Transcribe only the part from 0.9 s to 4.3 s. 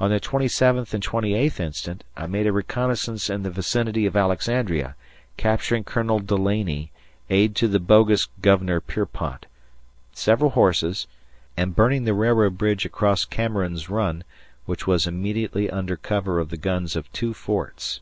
and 28th instant, I made a reconnaissance in the vicinity of